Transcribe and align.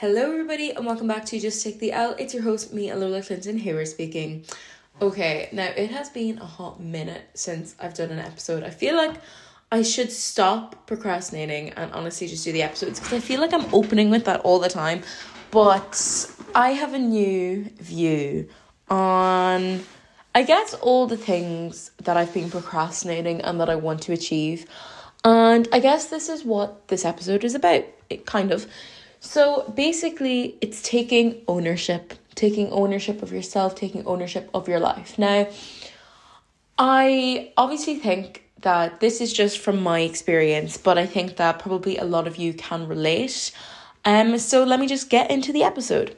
Hello, 0.00 0.30
everybody, 0.30 0.70
and 0.70 0.86
welcome 0.86 1.08
back 1.08 1.24
to 1.24 1.40
Just 1.40 1.64
Take 1.64 1.80
the 1.80 1.90
L. 1.90 2.14
It's 2.20 2.32
your 2.32 2.44
host, 2.44 2.72
me, 2.72 2.86
Alola 2.86 3.26
Clinton, 3.26 3.58
here 3.58 3.84
speaking. 3.84 4.44
Okay, 5.02 5.48
now 5.50 5.64
it 5.76 5.90
has 5.90 6.08
been 6.08 6.38
a 6.38 6.44
hot 6.44 6.78
minute 6.78 7.22
since 7.34 7.74
I've 7.80 7.94
done 7.94 8.10
an 8.10 8.20
episode. 8.20 8.62
I 8.62 8.70
feel 8.70 8.96
like 8.96 9.16
I 9.72 9.82
should 9.82 10.12
stop 10.12 10.86
procrastinating 10.86 11.70
and 11.70 11.92
honestly 11.92 12.28
just 12.28 12.44
do 12.44 12.52
the 12.52 12.62
episodes 12.62 13.00
because 13.00 13.12
I 13.12 13.18
feel 13.18 13.40
like 13.40 13.52
I'm 13.52 13.66
opening 13.74 14.08
with 14.08 14.24
that 14.26 14.38
all 14.42 14.60
the 14.60 14.68
time. 14.68 15.02
But 15.50 16.30
I 16.54 16.74
have 16.74 16.94
a 16.94 16.98
new 17.00 17.64
view 17.80 18.48
on, 18.88 19.82
I 20.32 20.44
guess, 20.44 20.74
all 20.74 21.08
the 21.08 21.16
things 21.16 21.90
that 22.04 22.16
I've 22.16 22.32
been 22.32 22.52
procrastinating 22.52 23.40
and 23.40 23.60
that 23.60 23.68
I 23.68 23.74
want 23.74 24.02
to 24.02 24.12
achieve. 24.12 24.64
And 25.24 25.66
I 25.72 25.80
guess 25.80 26.06
this 26.06 26.28
is 26.28 26.44
what 26.44 26.86
this 26.86 27.04
episode 27.04 27.42
is 27.42 27.56
about. 27.56 27.82
It 28.08 28.26
kind 28.26 28.52
of. 28.52 28.68
So 29.20 29.72
basically, 29.74 30.56
it's 30.60 30.82
taking 30.82 31.42
ownership, 31.48 32.14
taking 32.34 32.70
ownership 32.70 33.22
of 33.22 33.32
yourself, 33.32 33.74
taking 33.74 34.06
ownership 34.06 34.48
of 34.54 34.68
your 34.68 34.80
life. 34.80 35.18
Now, 35.18 35.48
I 36.78 37.52
obviously 37.56 37.96
think 37.96 38.44
that 38.60 39.00
this 39.00 39.20
is 39.20 39.32
just 39.32 39.58
from 39.58 39.82
my 39.82 40.00
experience, 40.00 40.76
but 40.76 40.98
I 40.98 41.06
think 41.06 41.36
that 41.36 41.58
probably 41.58 41.96
a 41.96 42.04
lot 42.04 42.26
of 42.26 42.36
you 42.36 42.54
can 42.54 42.86
relate. 42.86 43.52
Um, 44.04 44.38
so 44.38 44.64
let 44.64 44.80
me 44.80 44.86
just 44.86 45.10
get 45.10 45.30
into 45.30 45.52
the 45.52 45.62
episode. 45.64 46.16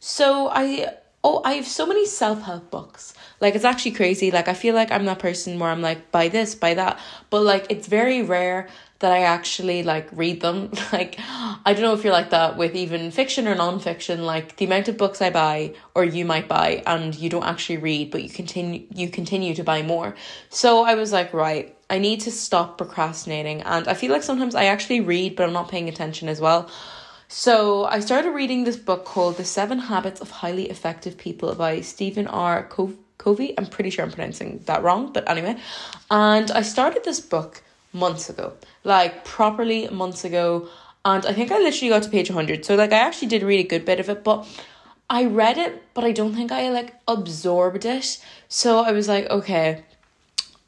So 0.00 0.48
I 0.48 0.94
oh 1.22 1.42
I 1.44 1.54
have 1.54 1.66
so 1.66 1.86
many 1.86 2.06
self 2.06 2.42
help 2.42 2.70
books. 2.70 3.14
Like 3.40 3.54
it's 3.54 3.64
actually 3.64 3.92
crazy. 3.92 4.30
Like 4.30 4.48
I 4.48 4.54
feel 4.54 4.74
like 4.74 4.90
I'm 4.90 5.04
that 5.04 5.18
person 5.18 5.58
where 5.58 5.70
I'm 5.70 5.82
like 5.82 6.10
buy 6.10 6.28
this, 6.28 6.54
buy 6.54 6.74
that, 6.74 6.98
but 7.30 7.42
like 7.42 7.66
it's 7.70 7.86
very 7.86 8.22
rare 8.22 8.68
that 9.00 9.12
I 9.12 9.22
actually 9.22 9.82
like 9.82 10.08
read 10.12 10.40
them. 10.40 10.70
Like 10.92 11.16
I 11.64 11.72
don't 11.72 11.82
know 11.82 11.94
if 11.94 12.04
you're 12.04 12.12
like 12.12 12.30
that 12.30 12.56
with 12.56 12.74
even 12.74 13.10
fiction 13.10 13.46
or 13.46 13.54
non-fiction, 13.54 14.24
like 14.24 14.56
the 14.56 14.64
amount 14.64 14.88
of 14.88 14.96
books 14.96 15.22
I 15.22 15.30
buy 15.30 15.74
or 15.94 16.04
you 16.04 16.24
might 16.24 16.48
buy 16.48 16.82
and 16.86 17.14
you 17.14 17.28
don't 17.30 17.44
actually 17.44 17.78
read, 17.78 18.10
but 18.10 18.22
you 18.22 18.28
continue 18.28 18.86
you 18.94 19.08
continue 19.08 19.54
to 19.54 19.64
buy 19.64 19.82
more. 19.82 20.14
So 20.48 20.84
I 20.84 20.94
was 20.94 21.12
like, 21.12 21.32
right, 21.32 21.76
I 21.88 21.98
need 21.98 22.20
to 22.20 22.30
stop 22.30 22.78
procrastinating 22.78 23.62
and 23.62 23.88
I 23.88 23.94
feel 23.94 24.12
like 24.12 24.22
sometimes 24.22 24.54
I 24.54 24.64
actually 24.64 25.00
read 25.00 25.36
but 25.36 25.44
I'm 25.44 25.52
not 25.52 25.70
paying 25.70 25.88
attention 25.88 26.28
as 26.28 26.40
well. 26.40 26.70
So 27.28 27.84
I 27.84 28.00
started 28.00 28.32
reading 28.32 28.64
this 28.64 28.76
book 28.76 29.04
called 29.04 29.36
The 29.36 29.44
Seven 29.44 29.78
Habits 29.78 30.20
of 30.20 30.30
Highly 30.30 30.68
Effective 30.68 31.16
People 31.16 31.54
by 31.54 31.80
Stephen 31.80 32.26
R. 32.26 32.68
Covey. 33.18 33.54
I'm 33.56 33.66
pretty 33.66 33.90
sure 33.90 34.04
I'm 34.04 34.10
pronouncing 34.10 34.62
that 34.66 34.82
wrong, 34.82 35.12
but 35.12 35.30
anyway. 35.30 35.56
And 36.10 36.50
I 36.50 36.62
started 36.62 37.04
this 37.04 37.20
book 37.20 37.62
months 37.92 38.30
ago, 38.30 38.52
like 38.84 39.24
properly 39.24 39.88
months 39.88 40.24
ago. 40.24 40.68
And 41.04 41.24
I 41.24 41.32
think 41.32 41.50
I 41.50 41.58
literally 41.58 41.88
got 41.88 42.02
to 42.02 42.10
page 42.10 42.30
100. 42.30 42.64
So, 42.64 42.74
like, 42.74 42.92
I 42.92 42.98
actually 42.98 43.28
did 43.28 43.42
read 43.42 43.64
a 43.64 43.68
good 43.68 43.84
bit 43.84 44.00
of 44.00 44.08
it, 44.10 44.22
but 44.22 44.46
I 45.08 45.24
read 45.24 45.58
it, 45.58 45.82
but 45.94 46.04
I 46.04 46.12
don't 46.12 46.34
think 46.34 46.52
I 46.52 46.70
like 46.70 46.94
absorbed 47.08 47.84
it. 47.84 48.22
So 48.48 48.80
I 48.80 48.92
was 48.92 49.08
like, 49.08 49.28
okay, 49.30 49.82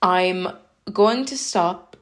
I'm 0.00 0.48
going 0.92 1.24
to 1.26 1.36
stop 1.38 1.96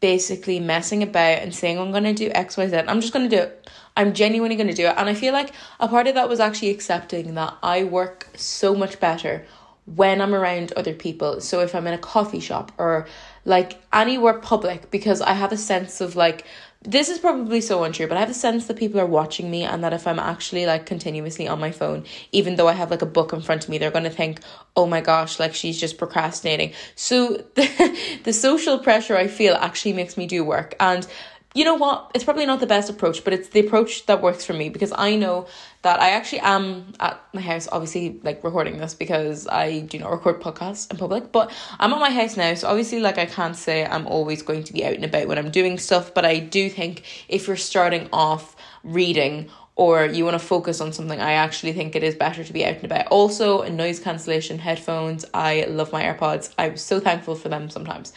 basically 0.00 0.58
messing 0.58 1.02
about 1.02 1.38
and 1.42 1.54
saying 1.54 1.78
I'm 1.78 1.92
to 1.92 2.12
do 2.12 2.30
X, 2.30 2.56
Y, 2.56 2.68
Z. 2.68 2.76
I'm 2.88 3.00
just 3.00 3.12
to 3.12 3.28
do 3.28 3.42
it. 3.42 3.70
I'm 3.96 4.12
genuinely 4.12 4.56
to 4.56 4.74
do 4.74 4.86
it. 4.86 4.94
And 4.96 5.08
I 5.08 5.14
feel 5.14 5.32
like 5.32 5.52
a 5.80 5.88
part 5.88 6.06
of 6.06 6.14
that 6.14 6.28
was 6.28 6.40
actually 6.40 6.70
accepting 6.70 7.34
that 7.34 7.56
I 7.62 7.84
work 7.84 8.28
so 8.36 8.74
much 8.74 9.00
better 9.00 9.46
when 9.86 10.20
I'm 10.20 10.34
around 10.34 10.72
other 10.72 10.92
people. 10.92 11.40
So 11.40 11.60
if 11.60 11.74
I'm 11.74 11.86
in 11.86 11.94
a 11.94 11.98
coffee 11.98 12.40
shop 12.40 12.72
or 12.76 13.06
like 13.44 13.80
anywhere 13.92 14.34
public 14.34 14.90
because 14.90 15.20
I 15.20 15.32
have 15.32 15.52
a 15.52 15.56
sense 15.56 16.00
of 16.00 16.16
like 16.16 16.44
this 16.82 17.08
is 17.08 17.18
probably 17.18 17.60
so 17.60 17.82
untrue, 17.82 18.06
but 18.06 18.16
I 18.16 18.20
have 18.20 18.30
a 18.30 18.34
sense 18.34 18.66
that 18.66 18.76
people 18.76 19.00
are 19.00 19.06
watching 19.06 19.50
me 19.50 19.64
and 19.64 19.82
that 19.82 19.92
if 19.92 20.06
I'm 20.06 20.20
actually 20.20 20.66
like 20.66 20.86
continuously 20.86 21.48
on 21.48 21.58
my 21.58 21.72
phone, 21.72 22.04
even 22.30 22.54
though 22.54 22.68
I 22.68 22.74
have 22.74 22.90
like 22.90 23.02
a 23.02 23.06
book 23.06 23.32
in 23.32 23.40
front 23.40 23.64
of 23.64 23.70
me, 23.70 23.78
they're 23.78 23.90
gonna 23.90 24.10
think, 24.10 24.40
oh 24.76 24.86
my 24.86 25.00
gosh, 25.00 25.40
like 25.40 25.54
she's 25.54 25.80
just 25.80 25.98
procrastinating. 25.98 26.72
So 26.94 27.44
the, 27.54 28.18
the 28.24 28.32
social 28.32 28.78
pressure 28.78 29.16
I 29.16 29.26
feel 29.26 29.54
actually 29.54 29.94
makes 29.94 30.16
me 30.16 30.26
do 30.26 30.44
work. 30.44 30.74
And 30.78 31.06
you 31.54 31.64
know 31.64 31.74
what? 31.74 32.10
It's 32.14 32.22
probably 32.22 32.46
not 32.46 32.60
the 32.60 32.66
best 32.66 32.90
approach, 32.90 33.24
but 33.24 33.32
it's 33.32 33.48
the 33.48 33.60
approach 33.60 34.06
that 34.06 34.22
works 34.22 34.44
for 34.44 34.52
me 34.52 34.68
because 34.68 34.92
I 34.94 35.16
know 35.16 35.46
that 35.86 36.00
I 36.00 36.10
actually 36.10 36.40
am 36.40 36.92
at 36.98 37.22
my 37.32 37.40
house, 37.40 37.68
obviously, 37.70 38.18
like 38.24 38.42
recording 38.42 38.78
this 38.78 38.92
because 38.92 39.46
I 39.46 39.82
do 39.82 40.00
not 40.00 40.10
record 40.10 40.40
podcasts 40.40 40.90
in 40.90 40.96
public, 40.96 41.30
but 41.30 41.52
I'm 41.78 41.92
at 41.92 42.00
my 42.00 42.10
house 42.10 42.36
now. 42.36 42.54
So 42.54 42.66
obviously, 42.66 42.98
like, 42.98 43.18
I 43.18 43.26
can't 43.26 43.54
say 43.54 43.86
I'm 43.86 44.04
always 44.08 44.42
going 44.42 44.64
to 44.64 44.72
be 44.72 44.84
out 44.84 44.94
and 44.94 45.04
about 45.04 45.28
when 45.28 45.38
I'm 45.38 45.52
doing 45.52 45.78
stuff, 45.78 46.12
but 46.12 46.24
I 46.24 46.40
do 46.40 46.68
think 46.68 47.04
if 47.28 47.46
you're 47.46 47.56
starting 47.56 48.08
off 48.12 48.56
reading 48.82 49.48
or 49.76 50.06
you 50.06 50.24
want 50.24 50.34
to 50.34 50.44
focus 50.44 50.80
on 50.80 50.92
something, 50.92 51.20
I 51.20 51.34
actually 51.34 51.72
think 51.72 51.94
it 51.94 52.02
is 52.02 52.16
better 52.16 52.42
to 52.42 52.52
be 52.52 52.64
out 52.64 52.74
and 52.74 52.86
about. 52.86 53.06
Also, 53.06 53.62
noise 53.68 54.00
cancellation 54.00 54.58
headphones. 54.58 55.24
I 55.32 55.66
love 55.68 55.92
my 55.92 56.02
AirPods. 56.02 56.52
I'm 56.58 56.76
so 56.76 56.98
thankful 56.98 57.36
for 57.36 57.48
them 57.48 57.70
sometimes. 57.70 58.12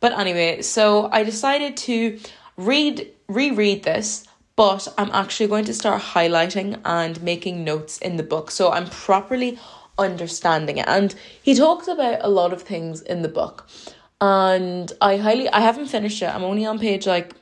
But 0.00 0.12
anyway, 0.12 0.60
so 0.60 1.08
I 1.10 1.24
decided 1.24 1.78
to 1.78 2.18
read 2.58 3.10
reread 3.26 3.84
this 3.84 4.26
but 4.56 4.88
I'm 4.96 5.10
actually 5.12 5.46
going 5.48 5.66
to 5.66 5.74
start 5.74 6.02
highlighting 6.02 6.80
and 6.84 7.22
making 7.22 7.62
notes 7.62 7.98
in 7.98 8.16
the 8.16 8.22
book 8.22 8.50
so 8.50 8.72
I'm 8.72 8.86
properly 8.86 9.58
understanding 9.98 10.78
it. 10.78 10.86
And 10.88 11.14
he 11.42 11.54
talks 11.54 11.88
about 11.88 12.18
a 12.22 12.28
lot 12.28 12.52
of 12.52 12.62
things 12.62 13.02
in 13.02 13.22
the 13.22 13.28
book. 13.28 13.68
And 14.20 14.92
I 15.00 15.18
highly 15.18 15.48
I 15.50 15.60
haven't 15.60 15.86
finished 15.86 16.22
it. 16.22 16.34
I'm 16.34 16.42
only 16.42 16.64
on 16.64 16.78
page 16.78 17.06
like 17.06 17.34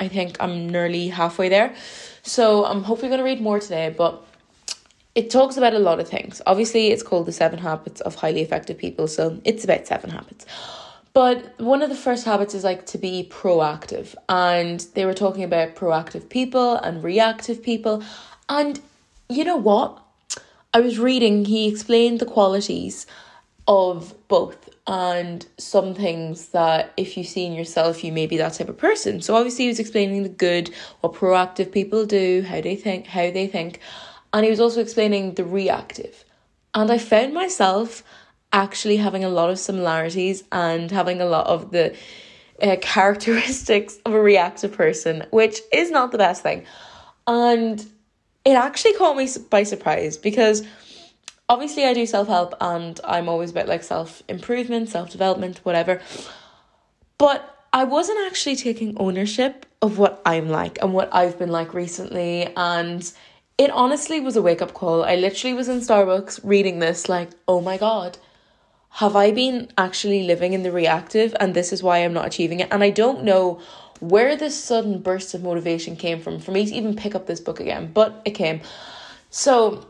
I 0.00 0.08
think 0.08 0.36
I'm 0.40 0.68
nearly 0.68 1.08
halfway 1.08 1.48
there. 1.48 1.74
So 2.22 2.64
I'm 2.64 2.82
hopefully 2.82 3.10
gonna 3.10 3.24
read 3.24 3.40
more 3.40 3.60
today, 3.60 3.94
but 3.96 4.22
it 5.14 5.30
talks 5.30 5.56
about 5.56 5.74
a 5.74 5.78
lot 5.78 6.00
of 6.00 6.08
things. 6.08 6.42
Obviously, 6.46 6.88
it's 6.88 7.02
called 7.02 7.26
The 7.26 7.32
Seven 7.32 7.60
Habits 7.60 8.00
of 8.00 8.16
Highly 8.16 8.40
Effective 8.42 8.76
People, 8.76 9.06
so 9.06 9.40
it's 9.44 9.62
about 9.62 9.86
seven 9.86 10.10
habits. 10.10 10.44
But 11.14 11.58
one 11.60 11.80
of 11.80 11.90
the 11.90 11.96
first 11.96 12.24
habits 12.24 12.54
is 12.54 12.64
like 12.64 12.86
to 12.86 12.98
be 12.98 13.28
proactive. 13.30 14.14
And 14.28 14.80
they 14.94 15.06
were 15.06 15.14
talking 15.14 15.44
about 15.44 15.76
proactive 15.76 16.28
people 16.28 16.74
and 16.74 17.02
reactive 17.04 17.62
people. 17.62 18.02
And 18.48 18.80
you 19.28 19.44
know 19.44 19.56
what? 19.56 20.02
I 20.74 20.80
was 20.80 20.98
reading, 20.98 21.44
he 21.44 21.68
explained 21.68 22.18
the 22.18 22.26
qualities 22.26 23.06
of 23.68 24.12
both 24.26 24.68
and 24.86 25.46
some 25.56 25.94
things 25.94 26.48
that 26.48 26.92
if 26.96 27.16
you 27.16 27.24
see 27.24 27.46
in 27.46 27.54
yourself, 27.54 28.02
you 28.02 28.12
may 28.12 28.26
be 28.26 28.36
that 28.36 28.54
type 28.54 28.68
of 28.68 28.76
person. 28.76 29.22
So 29.22 29.36
obviously 29.36 29.64
he 29.64 29.68
was 29.68 29.78
explaining 29.78 30.24
the 30.24 30.28
good, 30.28 30.70
what 31.00 31.14
proactive 31.14 31.70
people 31.70 32.04
do, 32.04 32.42
how 32.42 32.60
they 32.60 32.76
think, 32.76 33.06
how 33.06 33.30
they 33.30 33.46
think. 33.46 33.78
And 34.32 34.44
he 34.44 34.50
was 34.50 34.60
also 34.60 34.80
explaining 34.80 35.34
the 35.34 35.44
reactive. 35.44 36.24
And 36.74 36.90
I 36.90 36.98
found 36.98 37.32
myself 37.32 38.02
actually 38.54 38.96
having 38.96 39.24
a 39.24 39.28
lot 39.28 39.50
of 39.50 39.58
similarities 39.58 40.44
and 40.52 40.90
having 40.90 41.20
a 41.20 41.26
lot 41.26 41.46
of 41.46 41.72
the 41.72 41.94
uh, 42.62 42.76
characteristics 42.80 43.98
of 44.06 44.14
a 44.14 44.20
reactive 44.20 44.72
person, 44.72 45.26
which 45.30 45.60
is 45.72 45.90
not 45.90 46.12
the 46.12 46.18
best 46.18 46.42
thing. 46.42 46.64
And 47.26 47.84
it 48.44 48.52
actually 48.52 48.94
caught 48.94 49.16
me 49.16 49.28
by 49.50 49.64
surprise 49.64 50.16
because 50.16 50.62
obviously 51.48 51.84
I 51.84 51.94
do 51.94 52.06
self 52.06 52.28
help 52.28 52.54
and 52.60 52.98
I'm 53.04 53.28
always 53.28 53.50
about 53.50 53.68
like 53.68 53.82
self 53.82 54.22
improvement, 54.28 54.88
self 54.88 55.10
development, 55.10 55.60
whatever. 55.64 56.00
But 57.18 57.50
I 57.72 57.84
wasn't 57.84 58.24
actually 58.26 58.56
taking 58.56 58.96
ownership 58.98 59.66
of 59.82 59.98
what 59.98 60.22
I'm 60.24 60.48
like 60.48 60.78
and 60.80 60.92
what 60.92 61.12
I've 61.12 61.38
been 61.38 61.50
like 61.50 61.74
recently. 61.74 62.52
And 62.56 63.10
it 63.58 63.70
honestly 63.70 64.20
was 64.20 64.36
a 64.36 64.42
wake 64.42 64.62
up 64.62 64.74
call. 64.74 65.04
I 65.04 65.16
literally 65.16 65.54
was 65.54 65.68
in 65.68 65.80
Starbucks 65.80 66.40
reading 66.44 66.78
this, 66.78 67.08
like, 67.08 67.30
oh 67.48 67.60
my 67.60 67.78
God, 67.78 68.18
have 68.94 69.16
I 69.16 69.32
been 69.32 69.68
actually 69.76 70.22
living 70.22 70.52
in 70.52 70.62
the 70.62 70.70
reactive 70.70 71.34
and 71.40 71.52
this 71.52 71.72
is 71.72 71.82
why 71.82 71.98
I'm 71.98 72.12
not 72.12 72.26
achieving 72.26 72.60
it? 72.60 72.68
And 72.70 72.84
I 72.84 72.90
don't 72.90 73.24
know 73.24 73.60
where 73.98 74.36
this 74.36 74.62
sudden 74.62 75.00
burst 75.00 75.34
of 75.34 75.42
motivation 75.42 75.96
came 75.96 76.20
from 76.20 76.38
for 76.38 76.52
me 76.52 76.64
to 76.64 76.72
even 76.72 76.94
pick 76.94 77.16
up 77.16 77.26
this 77.26 77.40
book 77.40 77.58
again, 77.58 77.90
but 77.92 78.22
it 78.24 78.32
came. 78.32 78.60
So 79.30 79.88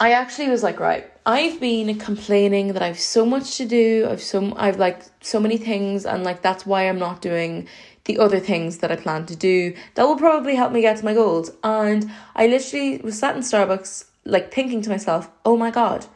I 0.00 0.12
actually 0.12 0.48
was 0.48 0.62
like, 0.62 0.80
right, 0.80 1.10
I've 1.26 1.60
been 1.60 1.98
complaining 1.98 2.68
that 2.72 2.82
I've 2.82 2.98
so 2.98 3.26
much 3.26 3.58
to 3.58 3.66
do, 3.66 4.08
I've 4.10 4.22
so 4.22 4.54
I've 4.56 4.78
like 4.78 5.02
so 5.20 5.38
many 5.38 5.58
things, 5.58 6.06
and 6.06 6.24
like 6.24 6.40
that's 6.40 6.64
why 6.64 6.88
I'm 6.88 6.98
not 6.98 7.20
doing 7.20 7.68
the 8.04 8.18
other 8.18 8.40
things 8.40 8.78
that 8.78 8.90
I 8.90 8.96
plan 8.96 9.26
to 9.26 9.36
do 9.36 9.74
that 9.94 10.04
will 10.04 10.16
probably 10.16 10.54
help 10.54 10.72
me 10.72 10.80
get 10.80 10.96
to 10.96 11.04
my 11.04 11.14
goals. 11.14 11.50
And 11.62 12.10
I 12.34 12.46
literally 12.46 12.98
was 12.98 13.18
sat 13.18 13.36
in 13.36 13.42
Starbucks, 13.42 14.06
like 14.24 14.52
thinking 14.52 14.80
to 14.82 14.90
myself, 14.90 15.30
oh 15.44 15.56
my 15.56 15.70
god, 15.70 16.06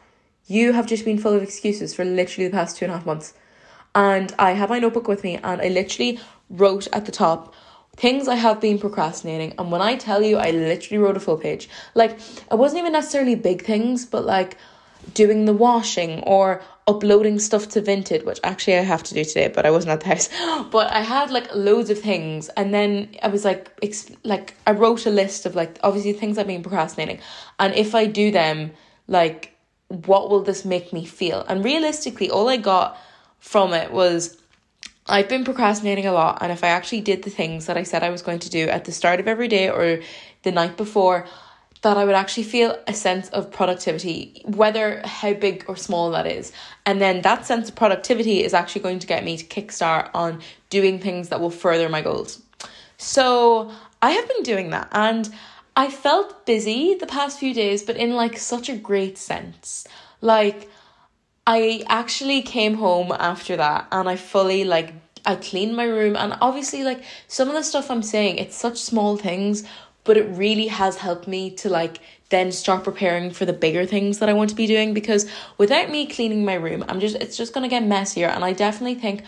you 0.49 0.73
have 0.73 0.87
just 0.87 1.05
been 1.05 1.17
full 1.17 1.33
of 1.33 1.43
excuses 1.43 1.93
for 1.93 2.03
literally 2.03 2.47
the 2.49 2.53
past 2.53 2.75
two 2.75 2.85
and 2.85 2.91
a 2.91 2.97
half 2.97 3.05
months. 3.05 3.33
And 3.95 4.33
I 4.37 4.51
have 4.51 4.69
my 4.69 4.79
notebook 4.79 5.07
with 5.07 5.23
me 5.23 5.37
and 5.37 5.61
I 5.61 5.69
literally 5.69 6.19
wrote 6.49 6.87
at 6.91 7.05
the 7.05 7.11
top 7.11 7.53
things 7.95 8.27
I 8.27 8.35
have 8.35 8.59
been 8.59 8.79
procrastinating. 8.79 9.53
And 9.57 9.71
when 9.71 9.81
I 9.81 9.95
tell 9.95 10.21
you, 10.23 10.37
I 10.37 10.51
literally 10.51 10.97
wrote 10.97 11.17
a 11.17 11.19
full 11.19 11.37
page. 11.37 11.69
Like, 11.95 12.11
it 12.51 12.57
wasn't 12.57 12.79
even 12.79 12.93
necessarily 12.93 13.35
big 13.35 13.63
things, 13.63 14.05
but 14.05 14.25
like 14.25 14.57
doing 15.13 15.45
the 15.45 15.53
washing 15.53 16.21
or 16.23 16.61
uploading 16.87 17.39
stuff 17.39 17.69
to 17.69 17.81
Vinted, 17.81 18.25
which 18.25 18.39
actually 18.43 18.77
I 18.77 18.81
have 18.81 19.03
to 19.03 19.13
do 19.13 19.23
today, 19.23 19.49
but 19.49 19.65
I 19.65 19.71
wasn't 19.71 19.91
at 19.91 20.01
the 20.01 20.07
house. 20.07 20.29
But 20.71 20.91
I 20.91 21.01
had 21.01 21.29
like 21.29 21.53
loads 21.53 21.89
of 21.89 21.99
things, 21.99 22.49
and 22.49 22.73
then 22.73 23.15
I 23.21 23.27
was 23.27 23.45
like, 23.45 23.79
exp- 23.81 24.17
like 24.23 24.55
I 24.65 24.71
wrote 24.71 25.05
a 25.05 25.11
list 25.11 25.45
of 25.45 25.55
like 25.55 25.77
obviously 25.83 26.13
things 26.13 26.37
I've 26.37 26.47
been 26.47 26.63
procrastinating, 26.63 27.19
and 27.59 27.73
if 27.75 27.93
I 27.93 28.05
do 28.05 28.31
them, 28.31 28.71
like 29.07 29.55
what 29.89 30.29
will 30.29 30.41
this 30.41 30.63
make 30.63 30.93
me 30.93 31.05
feel? 31.05 31.43
And 31.47 31.63
realistically, 31.63 32.29
all 32.29 32.47
I 32.47 32.57
got 32.57 32.97
from 33.39 33.73
it 33.73 33.91
was 33.91 34.37
I've 35.07 35.27
been 35.27 35.43
procrastinating 35.43 36.05
a 36.05 36.13
lot, 36.13 36.37
and 36.41 36.51
if 36.51 36.63
I 36.63 36.67
actually 36.67 37.01
did 37.01 37.23
the 37.23 37.31
things 37.31 37.65
that 37.65 37.77
I 37.77 37.83
said 37.83 38.03
I 38.03 38.11
was 38.11 38.21
going 38.21 38.39
to 38.39 38.49
do 38.49 38.67
at 38.69 38.85
the 38.85 38.91
start 38.91 39.19
of 39.19 39.27
every 39.27 39.47
day 39.47 39.69
or 39.69 40.01
the 40.43 40.51
night 40.51 40.77
before, 40.77 41.27
that 41.81 41.97
I 41.97 42.05
would 42.05 42.15
actually 42.15 42.43
feel 42.43 42.77
a 42.87 42.93
sense 42.93 43.29
of 43.29 43.51
productivity, 43.51 44.41
whether 44.45 45.01
how 45.05 45.33
big 45.33 45.65
or 45.67 45.75
small 45.75 46.11
that 46.11 46.27
is. 46.27 46.51
And 46.85 47.01
then 47.01 47.21
that 47.21 47.45
sense 47.45 47.69
of 47.69 47.75
productivity 47.75 48.43
is 48.43 48.53
actually 48.53 48.81
going 48.81 48.99
to 48.99 49.07
get 49.07 49.23
me 49.23 49.37
to 49.37 49.45
kickstart 49.45 50.09
on 50.13 50.41
doing 50.69 50.99
things 50.99 51.29
that 51.29 51.39
will 51.39 51.49
further 51.49 51.89
my 51.89 52.01
goals. 52.01 52.41
So 52.97 53.71
I 54.01 54.11
have 54.11 54.27
been 54.27 54.43
doing 54.43 54.71
that 54.71 54.89
and 54.91 55.33
I 55.79 55.89
felt 55.89 56.45
busy 56.45 56.95
the 56.95 57.07
past 57.07 57.39
few 57.39 57.53
days, 57.53 57.83
but 57.83 57.95
in 57.95 58.13
like 58.13 58.37
such 58.37 58.67
a 58.67 58.75
great 58.75 59.17
sense. 59.17 59.87
Like, 60.19 60.69
I 61.47 61.85
actually 61.87 62.41
came 62.41 62.73
home 62.73 63.13
after 63.17 63.55
that 63.55 63.87
and 63.89 64.09
I 64.09 64.17
fully 64.17 64.65
like 64.65 64.93
I 65.25 65.37
cleaned 65.37 65.77
my 65.77 65.85
room 65.85 66.17
and 66.17 66.35
obviously 66.41 66.83
like 66.83 67.01
some 67.29 67.47
of 67.47 67.53
the 67.53 67.63
stuff 67.63 67.89
I'm 67.89 68.03
saying 68.03 68.39
it's 68.39 68.57
such 68.57 68.77
small 68.77 69.15
things 69.15 69.63
but 70.03 70.17
it 70.17 70.25
really 70.25 70.67
has 70.67 70.97
helped 70.97 71.27
me 71.29 71.49
to 71.61 71.69
like 71.69 72.01
then 72.27 72.51
start 72.51 72.83
preparing 72.83 73.31
for 73.31 73.45
the 73.45 73.53
bigger 73.53 73.85
things 73.85 74.19
that 74.19 74.27
I 74.27 74.33
want 74.33 74.49
to 74.49 74.55
be 74.55 74.67
doing 74.67 74.93
because 74.93 75.31
without 75.57 75.89
me 75.89 76.05
cleaning 76.05 76.43
my 76.43 76.55
room, 76.55 76.83
I'm 76.89 76.99
just 76.99 77.15
it's 77.15 77.37
just 77.37 77.53
going 77.53 77.63
to 77.63 77.73
get 77.73 77.85
messier 77.85 78.27
and 78.27 78.43
I 78.43 78.51
definitely 78.51 78.95
think 78.95 79.23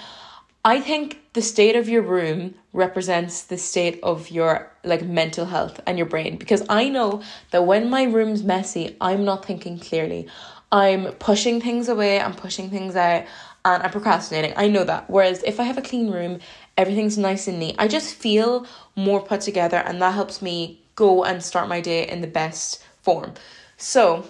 I 0.65 0.81
think 0.81 1.20
the 1.33 1.41
state 1.41 1.75
of 1.75 1.87
your 1.87 2.01
room 2.01 2.55
represents 2.73 3.43
the 3.43 3.57
state 3.57 3.99
of 4.03 4.29
your 4.29 4.71
like 4.83 5.03
mental 5.03 5.45
health 5.45 5.79
and 5.85 5.97
your 5.97 6.07
brain 6.07 6.37
because 6.37 6.63
I 6.67 6.89
know 6.89 7.21
that 7.51 7.65
when 7.65 7.89
my 7.89 8.03
room's 8.03 8.43
messy, 8.43 8.97
I'm 8.99 9.23
not 9.23 9.45
thinking 9.45 9.79
clearly. 9.79 10.27
I'm 10.71 11.13
pushing 11.13 11.61
things 11.61 11.89
away, 11.89 12.19
I'm 12.19 12.33
pushing 12.33 12.69
things 12.69 12.95
out, 12.95 13.25
and 13.63 13.83
I'm 13.83 13.91
procrastinating. 13.91 14.53
I 14.55 14.67
know 14.67 14.83
that. 14.83 15.09
Whereas 15.09 15.43
if 15.43 15.59
I 15.59 15.63
have 15.63 15.77
a 15.77 15.81
clean 15.81 16.11
room, 16.11 16.39
everything's 16.77 17.17
nice 17.17 17.47
and 17.47 17.59
neat. 17.59 17.75
I 17.77 17.87
just 17.87 18.13
feel 18.13 18.65
more 18.95 19.21
put 19.21 19.41
together 19.41 19.77
and 19.77 20.01
that 20.01 20.13
helps 20.13 20.41
me 20.41 20.81
go 20.95 21.23
and 21.23 21.43
start 21.43 21.69
my 21.69 21.79
day 21.79 22.07
in 22.07 22.21
the 22.21 22.27
best 22.27 22.83
form. 23.01 23.33
So 23.77 24.25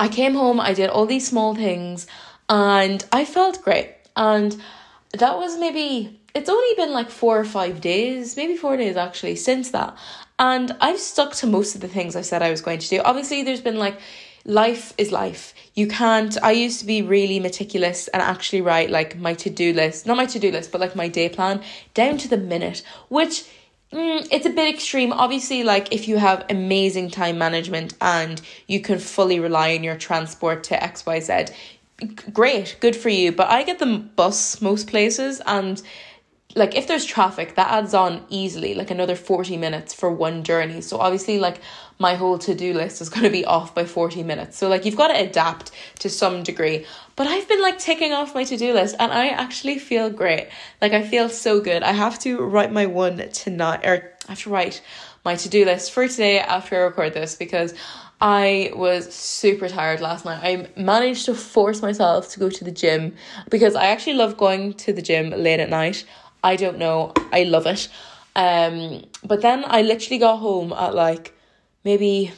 I 0.00 0.08
came 0.08 0.34
home, 0.34 0.58
I 0.58 0.72
did 0.72 0.90
all 0.90 1.06
these 1.06 1.28
small 1.28 1.54
things 1.54 2.06
and 2.48 3.04
I 3.12 3.24
felt 3.24 3.62
great. 3.62 3.94
And 4.16 4.60
that 5.18 5.36
was 5.36 5.58
maybe 5.58 6.20
it's 6.34 6.48
only 6.48 6.74
been 6.76 6.92
like 6.92 7.10
four 7.10 7.38
or 7.38 7.44
five 7.44 7.80
days, 7.80 8.36
maybe 8.36 8.56
four 8.56 8.76
days 8.76 8.96
actually, 8.96 9.36
since 9.36 9.70
that. 9.70 9.96
And 10.38 10.76
I've 10.80 10.98
stuck 10.98 11.32
to 11.34 11.46
most 11.46 11.74
of 11.74 11.80
the 11.80 11.88
things 11.88 12.16
I 12.16 12.22
said 12.22 12.42
I 12.42 12.50
was 12.50 12.60
going 12.60 12.80
to 12.80 12.88
do. 12.88 13.00
Obviously, 13.04 13.42
there's 13.42 13.60
been 13.60 13.78
like 13.78 13.98
life 14.44 14.92
is 14.98 15.12
life. 15.12 15.54
You 15.74 15.86
can't. 15.86 16.36
I 16.42 16.52
used 16.52 16.80
to 16.80 16.86
be 16.86 17.02
really 17.02 17.40
meticulous 17.40 18.08
and 18.08 18.22
actually 18.22 18.60
write 18.60 18.90
like 18.90 19.16
my 19.16 19.34
to 19.34 19.50
do 19.50 19.72
list, 19.72 20.06
not 20.06 20.16
my 20.16 20.26
to 20.26 20.38
do 20.38 20.50
list, 20.50 20.72
but 20.72 20.80
like 20.80 20.96
my 20.96 21.08
day 21.08 21.28
plan 21.28 21.62
down 21.94 22.18
to 22.18 22.28
the 22.28 22.36
minute, 22.36 22.82
which 23.08 23.44
mm, 23.92 24.26
it's 24.30 24.46
a 24.46 24.50
bit 24.50 24.74
extreme. 24.74 25.12
Obviously, 25.12 25.62
like 25.62 25.92
if 25.92 26.08
you 26.08 26.18
have 26.18 26.44
amazing 26.50 27.10
time 27.10 27.38
management 27.38 27.94
and 28.00 28.40
you 28.66 28.80
can 28.80 28.98
fully 28.98 29.40
rely 29.40 29.74
on 29.76 29.84
your 29.84 29.96
transport 29.96 30.64
to 30.64 30.76
XYZ, 30.76 31.54
great, 32.32 32.76
good 32.80 32.96
for 32.96 33.08
you. 33.08 33.32
But 33.32 33.48
I 33.48 33.62
get 33.62 33.78
the 33.78 33.98
bus 34.16 34.60
most 34.60 34.88
places 34.88 35.40
and 35.46 35.80
like 36.56 36.76
if 36.76 36.86
there's 36.86 37.04
traffic 37.04 37.56
that 37.56 37.70
adds 37.70 37.94
on 37.94 38.24
easily 38.28 38.74
like 38.74 38.90
another 38.90 39.16
40 39.16 39.56
minutes 39.56 39.92
for 39.92 40.10
one 40.10 40.44
journey. 40.44 40.80
So 40.80 40.98
obviously 40.98 41.38
like 41.38 41.60
my 41.98 42.14
whole 42.14 42.38
to-do 42.38 42.74
list 42.74 43.00
is 43.00 43.08
going 43.08 43.24
to 43.24 43.30
be 43.30 43.44
off 43.56 43.74
by 43.74 43.84
40 43.84 44.22
minutes. 44.22 44.56
So 44.56 44.68
like 44.68 44.84
you've 44.84 44.96
got 44.96 45.08
to 45.08 45.18
adapt 45.18 45.72
to 46.00 46.08
some 46.08 46.42
degree. 46.42 46.86
But 47.16 47.26
i've 47.26 47.48
been 47.48 47.62
like 47.62 47.78
ticking 47.78 48.12
off 48.12 48.34
my 48.34 48.44
to-do 48.44 48.72
list 48.72 48.96
and 48.98 49.12
i 49.12 49.28
actually 49.28 49.78
feel 49.78 50.10
great. 50.10 50.48
Like 50.80 50.92
i 50.92 51.02
feel 51.02 51.28
so 51.28 51.60
good. 51.60 51.82
I 51.82 51.92
have 51.92 52.18
to 52.20 52.38
write 52.38 52.72
my 52.72 52.86
one 52.86 53.16
tonight 53.30 53.84
or 53.84 54.12
i 54.28 54.32
have 54.32 54.42
to 54.42 54.50
write 54.50 54.80
my 55.24 55.34
to-do 55.36 55.64
list 55.64 55.92
for 55.92 56.06
today 56.06 56.38
after 56.38 56.76
i 56.76 56.80
record 56.80 57.14
this 57.14 57.34
because 57.34 57.74
I 58.20 58.72
was 58.74 59.12
super 59.12 59.68
tired 59.68 60.00
last 60.00 60.24
night. 60.24 60.40
I 60.42 60.80
managed 60.80 61.26
to 61.26 61.34
force 61.34 61.82
myself 61.82 62.30
to 62.32 62.40
go 62.40 62.48
to 62.48 62.64
the 62.64 62.70
gym 62.70 63.14
because 63.50 63.74
I 63.74 63.86
actually 63.86 64.14
love 64.14 64.36
going 64.36 64.74
to 64.74 64.92
the 64.92 65.02
gym 65.02 65.30
late 65.30 65.60
at 65.60 65.68
night. 65.68 66.04
I 66.42 66.56
don't 66.56 66.78
know. 66.78 67.12
I 67.32 67.44
love 67.44 67.66
it. 67.66 67.88
Um, 68.36 69.04
but 69.24 69.42
then 69.42 69.64
I 69.66 69.82
literally 69.82 70.18
got 70.18 70.38
home 70.38 70.72
at 70.72 70.94
like 70.94 71.36
maybe 71.84 72.32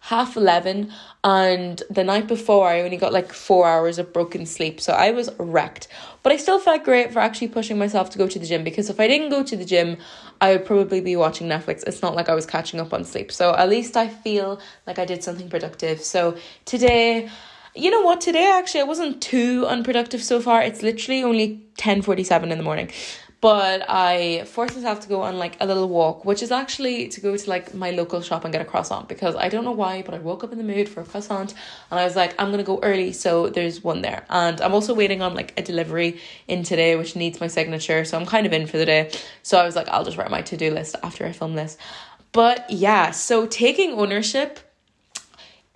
half 0.00 0.36
11 0.36 0.92
and 1.24 1.82
the 1.90 2.04
night 2.04 2.26
before 2.26 2.68
I 2.68 2.80
only 2.80 2.96
got 2.96 3.12
like 3.12 3.32
4 3.32 3.66
hours 3.66 3.98
of 3.98 4.12
broken 4.12 4.46
sleep 4.46 4.80
so 4.80 4.92
I 4.92 5.10
was 5.10 5.30
wrecked. 5.38 5.88
But 6.22 6.32
I 6.32 6.36
still 6.36 6.58
felt 6.58 6.84
great 6.84 7.12
for 7.12 7.20
actually 7.20 7.48
pushing 7.48 7.78
myself 7.78 8.10
to 8.10 8.18
go 8.18 8.28
to 8.28 8.38
the 8.38 8.46
gym 8.46 8.64
because 8.64 8.90
if 8.90 9.00
I 9.00 9.06
didn't 9.06 9.30
go 9.30 9.42
to 9.42 9.56
the 9.56 9.64
gym 9.64 9.96
I 10.40 10.52
would 10.52 10.64
probably 10.64 11.00
be 11.00 11.16
watching 11.16 11.48
Netflix. 11.48 11.82
It's 11.86 12.02
not 12.02 12.14
like 12.14 12.28
I 12.28 12.34
was 12.34 12.46
catching 12.46 12.80
up 12.80 12.92
on 12.92 13.04
sleep. 13.04 13.32
So 13.32 13.54
at 13.54 13.68
least 13.68 13.96
I 13.96 14.08
feel 14.08 14.60
like 14.86 14.98
I 14.98 15.04
did 15.04 15.22
something 15.22 15.48
productive. 15.48 16.00
So 16.02 16.36
today 16.64 17.28
you 17.74 17.90
know 17.90 18.02
what? 18.02 18.20
Today 18.20 18.50
actually 18.52 18.80
I 18.80 18.84
wasn't 18.84 19.22
too 19.22 19.64
unproductive 19.66 20.22
so 20.22 20.40
far. 20.40 20.62
It's 20.62 20.82
literally 20.82 21.22
only 21.22 21.62
10:47 21.78 22.50
in 22.50 22.58
the 22.58 22.64
morning 22.64 22.90
but 23.40 23.88
I 23.88 24.44
forced 24.46 24.74
myself 24.74 25.00
to 25.00 25.08
go 25.08 25.22
on 25.22 25.38
like 25.38 25.56
a 25.60 25.66
little 25.66 25.88
walk, 25.88 26.24
which 26.24 26.42
is 26.42 26.50
actually 26.50 27.06
to 27.08 27.20
go 27.20 27.36
to 27.36 27.48
like 27.48 27.72
my 27.72 27.92
local 27.92 28.20
shop 28.20 28.44
and 28.44 28.52
get 28.52 28.60
a 28.60 28.64
croissant 28.64 29.08
because 29.08 29.36
I 29.36 29.48
don't 29.48 29.64
know 29.64 29.72
why, 29.72 30.02
but 30.02 30.12
I 30.14 30.18
woke 30.18 30.42
up 30.42 30.50
in 30.50 30.58
the 30.58 30.64
mood 30.64 30.88
for 30.88 31.02
a 31.02 31.04
croissant 31.04 31.54
and 31.90 32.00
I 32.00 32.04
was 32.04 32.16
like, 32.16 32.34
I'm 32.40 32.50
gonna 32.50 32.64
go 32.64 32.80
early, 32.82 33.12
so 33.12 33.48
there's 33.48 33.84
one 33.84 34.02
there. 34.02 34.24
And 34.28 34.60
I'm 34.60 34.74
also 34.74 34.92
waiting 34.92 35.22
on 35.22 35.34
like 35.34 35.52
a 35.56 35.62
delivery 35.62 36.20
in 36.48 36.64
today, 36.64 36.96
which 36.96 37.14
needs 37.14 37.40
my 37.40 37.46
signature, 37.46 38.04
so 38.04 38.18
I'm 38.18 38.26
kind 38.26 38.44
of 38.44 38.52
in 38.52 38.66
for 38.66 38.76
the 38.76 38.86
day. 38.86 39.12
So 39.44 39.58
I 39.58 39.64
was 39.64 39.76
like, 39.76 39.88
I'll 39.88 40.04
just 40.04 40.16
write 40.16 40.30
my 40.30 40.42
to 40.42 40.56
do 40.56 40.72
list 40.72 40.96
after 41.04 41.24
I 41.24 41.32
film 41.32 41.54
this. 41.54 41.78
But 42.32 42.68
yeah, 42.70 43.12
so 43.12 43.46
taking 43.46 43.92
ownership 43.92 44.58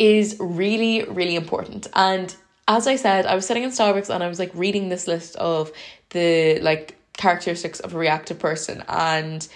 is 0.01 0.37
really, 0.41 1.05
really 1.05 1.37
important. 1.37 1.87
And 1.95 2.35
as 2.67 2.89
I 2.89 2.97
said, 2.97 3.25
I 3.27 3.37
was 3.37 3.47
sitting 3.47 3.63
in 3.63 3.71
Starbucks 3.71 4.13
and 4.13 4.23
I 4.25 4.29
was 4.29 4.41
like 4.41 4.51
reading 4.55 4.89
this 4.89 5.07
list 5.07 5.37
of 5.37 5.71
the 6.11 6.59
like 6.61 6.97
characteristics 7.17 7.81
of 7.81 7.95
a 7.95 7.99
reactive 7.99 8.39
person. 8.39 8.83
And 8.89 9.47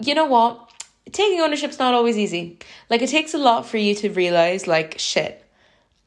you 0.00 0.14
know 0.14 0.26
what? 0.26 0.70
Taking 1.12 1.40
ownership's 1.40 1.78
not 1.78 1.94
always 1.94 2.18
easy. 2.18 2.58
Like, 2.90 3.02
it 3.02 3.10
takes 3.10 3.32
a 3.32 3.38
lot 3.38 3.66
for 3.66 3.78
you 3.78 3.94
to 3.96 4.10
realize, 4.10 4.66
like, 4.66 4.98
shit, 4.98 5.44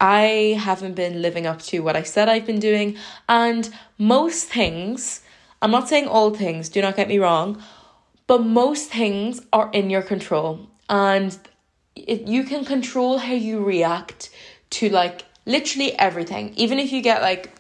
I 0.02 0.58
haven't 0.60 0.96
been 0.96 1.22
living 1.22 1.46
up 1.46 1.62
to 1.64 1.80
what 1.80 1.96
I 1.96 2.04
said 2.04 2.28
I've 2.30 2.46
been 2.46 2.60
doing. 2.60 2.98
And 3.28 3.70
most 3.98 4.50
things, 4.50 5.22
I'm 5.62 5.72
not 5.72 5.88
saying 5.88 6.08
all 6.08 6.34
things, 6.36 6.70
do 6.70 6.82
not 6.82 6.96
get 6.96 7.08
me 7.08 7.18
wrong, 7.18 7.62
but 8.28 8.44
most 8.44 8.90
things 8.90 9.42
are 9.54 9.70
in 9.72 9.90
your 9.90 10.02
control. 10.02 10.68
And 10.90 11.38
it, 11.96 12.28
you 12.28 12.44
can 12.44 12.66
control 12.66 13.20
how 13.20 13.34
you 13.34 13.64
react 13.64 14.30
to, 14.72 14.90
like, 14.90 15.26
literally 15.46 15.98
everything. 15.98 16.54
Even 16.56 16.78
if 16.78 16.92
you 16.92 17.02
get, 17.02 17.22
like, 17.22 17.52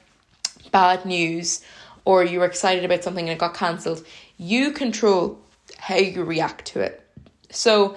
bad 0.72 1.06
news 1.06 1.62
or 2.10 2.24
you 2.24 2.40
were 2.40 2.46
excited 2.46 2.84
about 2.84 3.04
something 3.04 3.30
and 3.30 3.34
it 3.34 3.38
got 3.38 3.54
cancelled, 3.54 4.04
you 4.38 4.72
control 4.72 5.40
how 5.78 5.96
you 5.96 6.24
react 6.24 6.66
to 6.66 6.80
it. 6.80 7.06
So 7.52 7.96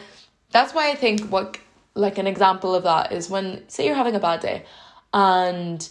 that's 0.51 0.75
why 0.75 0.91
I 0.91 0.95
think 0.95 1.31
what 1.31 1.57
like 1.95 2.19
an 2.19 2.27
example 2.27 2.75
of 2.75 2.83
that 2.83 3.11
is 3.11 3.31
when 3.31 3.67
say 3.69 3.87
you're 3.87 3.95
having 3.95 4.15
a 4.15 4.21
bad 4.21 4.41
day 4.41 4.65
and 5.15 5.89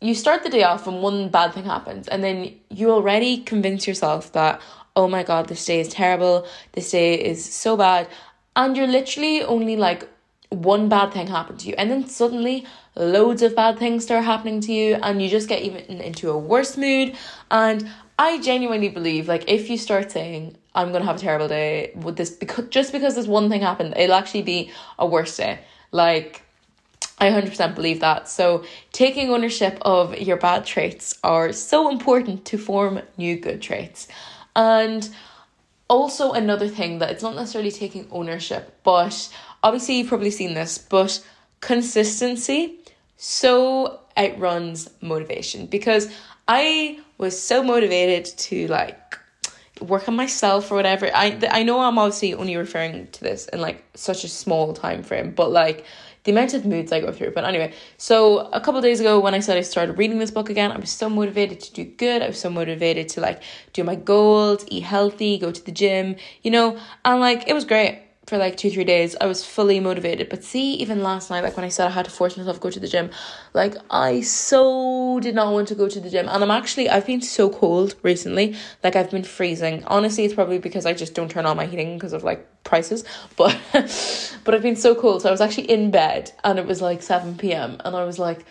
you 0.00 0.16
start 0.16 0.42
the 0.42 0.48
day 0.48 0.64
off 0.64 0.88
and 0.88 1.00
one 1.00 1.28
bad 1.28 1.54
thing 1.54 1.64
happens 1.64 2.08
and 2.08 2.24
then 2.24 2.52
you 2.70 2.90
already 2.90 3.38
convince 3.38 3.86
yourself 3.86 4.32
that 4.32 4.60
oh 4.96 5.06
my 5.08 5.22
god 5.22 5.48
this 5.48 5.64
day 5.64 5.78
is 5.80 5.88
terrible 5.88 6.46
this 6.72 6.90
day 6.90 7.14
is 7.14 7.44
so 7.44 7.76
bad 7.76 8.08
and 8.56 8.76
you're 8.76 8.86
literally 8.98 9.42
only 9.42 9.76
like 9.76 10.08
one 10.50 10.88
bad 10.88 11.12
thing 11.12 11.26
happened 11.26 11.58
to 11.58 11.68
you 11.68 11.74
and 11.78 11.90
then 11.90 12.06
suddenly 12.06 12.64
loads 12.96 13.42
of 13.42 13.56
bad 13.56 13.78
things 13.78 14.04
start 14.04 14.24
happening 14.24 14.60
to 14.60 14.72
you 14.72 14.94
and 15.02 15.20
you 15.20 15.28
just 15.28 15.48
get 15.48 15.62
even 15.62 16.00
into 16.00 16.30
a 16.30 16.38
worse 16.38 16.76
mood 16.76 17.16
and 17.50 17.88
i 18.18 18.40
genuinely 18.40 18.88
believe 18.88 19.26
like 19.26 19.44
if 19.48 19.68
you 19.68 19.76
start 19.76 20.10
saying 20.10 20.56
i'm 20.74 20.92
gonna 20.92 21.04
have 21.04 21.16
a 21.16 21.20
terrible 21.20 21.48
day 21.48 21.92
with 21.96 22.16
this 22.16 22.30
because 22.30 22.68
just 22.68 22.92
because 22.92 23.16
this 23.16 23.26
one 23.26 23.48
thing 23.48 23.60
happened 23.60 23.94
it'll 23.96 24.14
actually 24.14 24.42
be 24.42 24.70
a 24.98 25.06
worse 25.06 25.36
day 25.36 25.58
like 25.90 26.44
I 27.18 27.30
100% 27.30 27.76
believe 27.76 28.00
that. 28.00 28.28
So, 28.28 28.64
taking 28.92 29.30
ownership 29.30 29.78
of 29.82 30.18
your 30.18 30.36
bad 30.36 30.66
traits 30.66 31.16
are 31.22 31.52
so 31.52 31.88
important 31.88 32.44
to 32.46 32.58
form 32.58 33.00
new 33.16 33.38
good 33.38 33.62
traits. 33.62 34.08
And 34.56 35.08
also, 35.88 36.32
another 36.32 36.66
thing 36.66 36.98
that 36.98 37.10
it's 37.12 37.22
not 37.22 37.36
necessarily 37.36 37.70
taking 37.70 38.08
ownership, 38.10 38.80
but 38.82 39.32
obviously, 39.62 39.98
you've 39.98 40.08
probably 40.08 40.32
seen 40.32 40.54
this, 40.54 40.76
but 40.76 41.24
consistency 41.60 42.80
so 43.16 44.00
outruns 44.16 44.90
motivation 45.00 45.66
because 45.66 46.12
I 46.46 47.00
was 47.18 47.40
so 47.40 47.62
motivated 47.62 48.24
to 48.24 48.66
like 48.68 49.18
work 49.80 50.08
on 50.08 50.16
myself 50.16 50.70
or 50.70 50.76
whatever. 50.76 51.10
I 51.14 51.38
I 51.50 51.62
know 51.62 51.80
I'm 51.80 51.98
obviously 51.98 52.34
only 52.34 52.56
referring 52.56 53.08
to 53.08 53.20
this 53.20 53.46
in 53.48 53.60
like 53.60 53.84
such 53.94 54.24
a 54.24 54.28
small 54.28 54.72
time 54.72 55.02
frame, 55.02 55.32
but 55.32 55.50
like 55.50 55.84
the 56.24 56.32
amount 56.32 56.54
of 56.54 56.64
moods 56.64 56.90
I 56.90 57.00
go 57.00 57.12
through. 57.12 57.32
But 57.32 57.44
anyway, 57.44 57.72
so 57.98 58.50
a 58.52 58.60
couple 58.60 58.80
days 58.80 59.00
ago 59.00 59.20
when 59.20 59.34
I 59.34 59.40
said 59.40 59.58
I 59.58 59.62
started 59.62 59.98
reading 59.98 60.18
this 60.18 60.30
book 60.30 60.48
again, 60.48 60.72
I 60.72 60.78
was 60.78 60.90
so 60.90 61.08
motivated 61.08 61.60
to 61.60 61.72
do 61.72 61.84
good. 61.84 62.22
I 62.22 62.28
was 62.28 62.38
so 62.38 62.50
motivated 62.50 63.08
to 63.10 63.20
like 63.20 63.42
do 63.72 63.84
my 63.84 63.94
goals, 63.94 64.64
eat 64.68 64.84
healthy, 64.84 65.38
go 65.38 65.50
to 65.50 65.64
the 65.64 65.72
gym, 65.72 66.16
you 66.42 66.50
know, 66.50 66.78
and 67.04 67.20
like 67.20 67.48
it 67.48 67.52
was 67.52 67.64
great 67.64 68.03
for 68.26 68.38
like 68.38 68.56
two 68.56 68.70
three 68.70 68.84
days 68.84 69.14
i 69.20 69.26
was 69.26 69.44
fully 69.44 69.80
motivated. 69.80 70.28
But 70.28 70.44
see 70.44 70.74
even 70.74 71.02
last 71.02 71.30
night 71.30 71.42
like 71.42 71.56
when 71.56 71.64
i 71.64 71.68
said 71.68 71.86
i 71.86 71.90
had 71.90 72.06
to 72.06 72.10
force 72.10 72.36
myself 72.36 72.56
to 72.56 72.62
go 72.62 72.70
to 72.70 72.80
the 72.80 72.88
gym 72.88 73.10
like 73.52 73.76
i 73.90 74.20
so 74.20 75.20
did 75.20 75.34
not 75.34 75.52
want 75.52 75.68
to 75.68 75.74
go 75.74 75.88
to 75.88 76.00
the 76.00 76.10
gym. 76.10 76.28
And 76.28 76.42
i'm 76.42 76.50
actually 76.50 76.88
i've 76.88 77.06
been 77.06 77.20
so 77.20 77.50
cold 77.50 77.94
recently 78.02 78.56
like 78.82 78.96
i've 78.96 79.10
been 79.10 79.24
freezing. 79.24 79.84
Honestly 79.86 80.24
it's 80.24 80.34
probably 80.34 80.58
because 80.58 80.86
i 80.86 80.92
just 80.92 81.14
don't 81.14 81.30
turn 81.30 81.46
on 81.46 81.56
my 81.56 81.66
heating 81.66 81.96
because 81.96 82.12
of 82.12 82.24
like 82.24 82.46
prices. 82.64 83.04
But 83.36 83.56
but 84.44 84.54
i've 84.54 84.62
been 84.62 84.76
so 84.76 84.94
cold. 84.94 85.22
So 85.22 85.28
i 85.28 85.32
was 85.32 85.40
actually 85.40 85.70
in 85.70 85.90
bed 85.90 86.32
and 86.44 86.58
it 86.58 86.66
was 86.66 86.80
like 86.80 87.02
7 87.02 87.36
p.m 87.36 87.80
and 87.84 87.94
i 87.96 88.04
was 88.04 88.18
like 88.18 88.44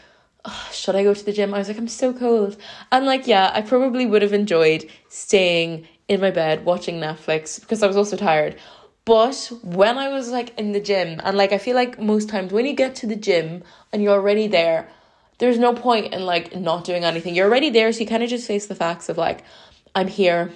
oh, 0.46 0.70
should 0.72 0.96
i 0.96 1.04
go 1.04 1.14
to 1.14 1.26
the 1.26 1.34
gym? 1.34 1.54
I 1.54 1.60
was 1.60 1.68
like 1.68 1.78
i'm 1.78 1.88
so 1.88 2.14
cold. 2.14 2.58
And 2.92 3.06
like 3.06 3.28
yeah 3.28 3.52
i 3.54 3.62
probably 3.62 4.06
would 4.06 4.22
have 4.22 4.34
enjoyed 4.34 4.90
staying 5.10 5.88
in 6.10 6.20
my 6.20 6.32
bed 6.32 6.66
watching 6.66 7.00
netflix 7.00 7.62
because 7.62 7.82
i 7.82 7.88
was 7.88 7.96
also 7.96 8.18
tired 8.18 8.58
but 9.06 9.52
when 9.64 9.98
I 9.98 10.10
was 10.10 10.30
like 10.30 10.58
in 10.58 10.72
the 10.72 10.80
gym, 10.80 11.20
and 11.24 11.38
like 11.38 11.52
I 11.52 11.58
feel 11.58 11.76
like 11.76 12.00
most 12.00 12.30
times 12.30 12.54
when 12.54 12.66
you 12.66 12.74
get 12.74 12.96
to 12.96 13.08
the 13.08 13.16
gym 13.16 13.64
and 13.92 14.02
you're 14.02 14.14
already 14.14 14.48
there, 14.48 14.90
there's 15.40 15.60
no 15.60 15.74
point 15.74 16.14
in 16.14 16.26
like 16.26 16.56
not 16.56 16.86
doing 16.86 17.04
anything. 17.04 17.36
You're 17.36 17.48
already 17.48 17.70
there, 17.70 17.92
so 17.92 18.00
you 18.00 18.08
kind 18.08 18.24
of 18.24 18.30
just 18.30 18.48
face 18.48 18.68
the 18.68 18.76
facts 18.76 19.10
of 19.10 19.18
like, 19.18 19.44
I'm 19.94 20.08
here, 20.08 20.52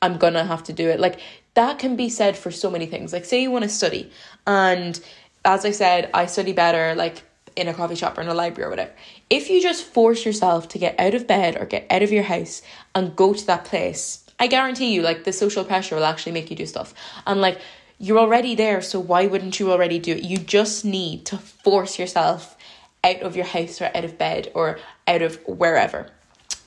I'm 0.00 0.18
gonna 0.18 0.44
have 0.44 0.64
to 0.64 0.72
do 0.72 0.88
it. 0.88 0.98
Like 0.98 1.20
that 1.54 1.78
can 1.78 1.96
be 1.96 2.08
said 2.08 2.36
for 2.36 2.50
so 2.50 2.70
many 2.70 2.86
things. 2.86 3.12
Like, 3.12 3.24
say 3.24 3.42
you 3.42 3.50
want 3.50 3.64
to 3.64 3.68
study, 3.68 4.10
and 4.46 4.98
as 5.44 5.64
I 5.64 5.70
said, 5.70 6.10
I 6.12 6.26
study 6.26 6.52
better 6.52 6.94
like 6.94 7.22
in 7.54 7.68
a 7.68 7.74
coffee 7.74 7.94
shop 7.94 8.18
or 8.18 8.22
in 8.22 8.28
a 8.28 8.34
library 8.34 8.66
or 8.66 8.70
whatever. 8.70 8.92
If 9.30 9.50
you 9.50 9.62
just 9.62 9.84
force 9.84 10.24
yourself 10.24 10.68
to 10.68 10.78
get 10.78 10.98
out 10.98 11.14
of 11.14 11.26
bed 11.26 11.56
or 11.60 11.66
get 11.66 11.86
out 11.90 12.02
of 12.02 12.10
your 12.10 12.22
house 12.22 12.62
and 12.94 13.14
go 13.14 13.34
to 13.34 13.46
that 13.46 13.64
place, 13.64 14.24
I 14.38 14.46
guarantee 14.46 14.94
you, 14.94 15.02
like 15.02 15.24
the 15.24 15.32
social 15.32 15.64
pressure 15.64 15.96
will 15.96 16.04
actually 16.04 16.32
make 16.32 16.50
you 16.50 16.56
do 16.56 16.66
stuff. 16.66 16.94
And 17.26 17.40
like 17.40 17.60
you're 18.02 18.18
already 18.18 18.56
there, 18.56 18.82
so 18.82 18.98
why 18.98 19.28
wouldn't 19.28 19.60
you 19.60 19.70
already 19.70 20.00
do 20.00 20.10
it? 20.16 20.24
You 20.24 20.36
just 20.36 20.84
need 20.84 21.24
to 21.26 21.38
force 21.38 22.00
yourself 22.00 22.56
out 23.04 23.22
of 23.22 23.36
your 23.36 23.44
house 23.44 23.80
or 23.80 23.92
out 23.94 24.04
of 24.04 24.18
bed 24.18 24.50
or 24.56 24.80
out 25.06 25.22
of 25.22 25.36
wherever. 25.46 26.08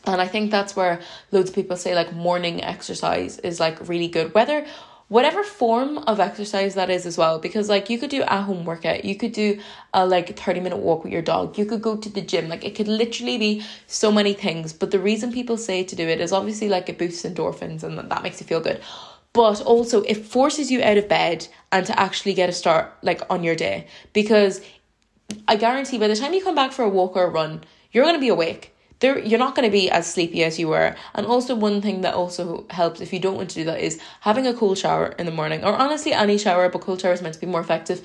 And 0.08 0.22
I 0.22 0.30
think 0.30 0.50
that's 0.50 0.78
where 0.78 1.02
loads 1.34 1.50
of 1.50 1.56
people 1.56 1.76
say 1.76 1.94
like 1.94 2.14
morning 2.14 2.64
exercise 2.64 3.38
is 3.40 3.60
like 3.60 3.86
really 3.90 4.08
good. 4.08 4.34
Whether 4.34 4.66
whatever 5.10 5.44
form 5.44 5.98
of 5.98 6.22
exercise 6.22 6.76
that 6.76 6.90
is 6.90 7.06
as 7.06 7.18
well 7.18 7.38
because 7.38 7.70
like 7.70 7.90
you 7.90 8.00
could 8.00 8.10
do 8.10 8.24
at 8.24 8.42
home 8.42 8.66
workout 8.66 9.06
you 9.06 9.16
could 9.16 9.32
do 9.34 9.60
a 9.94 10.04
like 10.04 10.36
30 10.36 10.62
minute 10.62 10.78
walk 10.78 11.04
with 11.04 11.14
your 11.14 11.22
dog 11.22 11.56
you 11.60 11.66
could 11.66 11.80
go 11.80 11.96
to 11.96 12.10
the 12.10 12.22
gym 12.22 12.50
like 12.50 12.66
it 12.66 12.74
could 12.74 12.88
literally 12.88 13.38
be 13.38 13.64
so 13.86 14.12
many 14.12 14.34
things 14.34 14.74
but 14.74 14.90
the 14.90 14.98
reason 14.98 15.32
people 15.32 15.58
say 15.58 15.84
to 15.84 15.96
do 15.96 16.08
it 16.08 16.20
is 16.20 16.32
obviously 16.32 16.68
like 16.68 16.90
it 16.90 16.98
boosts 16.98 17.24
endorphins 17.24 17.84
and 17.84 18.00
that 18.00 18.24
makes 18.24 18.42
you 18.42 18.48
feel 18.48 18.60
good 18.60 18.82
but 19.36 19.62
also 19.64 20.02
it 20.04 20.26
forces 20.26 20.72
you 20.72 20.82
out 20.82 20.98
of 20.98 21.10
bed 21.10 21.46
and 21.72 21.86
to 21.86 22.00
actually 22.00 22.34
get 22.34 22.48
a 22.48 22.54
start 22.54 22.92
like 23.02 23.22
on 23.30 23.44
your 23.44 23.54
day 23.54 23.86
because 24.14 24.62
I 25.48 25.58
guarantee 25.58 25.98
by 25.98 26.08
the 26.08 26.16
time 26.16 26.34
you 26.34 26.42
come 26.42 26.56
back 26.56 26.72
for 26.72 26.84
a 26.84 26.90
walk 26.90 27.18
or 27.18 27.26
a 27.26 27.30
run, 27.30 27.62
you're 27.92 28.06
going 28.06 28.16
to 28.16 28.22
be 28.22 28.30
awake. 28.30 28.74
There, 29.02 29.20
you're 29.20 29.40
not 29.40 29.56
going 29.56 29.68
to 29.68 29.72
be 29.72 29.92
as 29.92 30.12
sleepy 30.12 30.42
as 30.46 30.58
you 30.58 30.70
were. 30.70 30.96
And 31.14 31.28
also, 31.28 31.54
one 31.54 31.82
thing 31.82 32.00
that 32.02 32.14
also 32.14 32.66
helps 32.70 33.02
if 33.02 33.12
you 33.12 33.20
don't 33.20 33.36
want 33.36 33.50
to 33.50 33.56
do 33.56 33.66
that 33.66 33.82
is 33.82 34.00
having 34.22 34.48
a 34.48 34.54
cool 34.54 34.74
shower 34.74 35.08
in 35.20 35.26
the 35.26 35.34
morning, 35.34 35.66
or 35.66 35.76
honestly, 35.76 36.14
any 36.14 36.38
shower, 36.38 36.70
but 36.70 36.80
cool 36.80 36.98
shower 36.98 37.12
is 37.12 37.22
meant 37.22 37.34
to 37.34 37.42
be 37.42 37.46
more 37.46 37.60
effective. 37.60 38.02